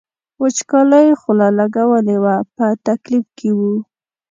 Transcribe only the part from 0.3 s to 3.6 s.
وچکالۍ خوله لګولې وه په تکلیف کې و.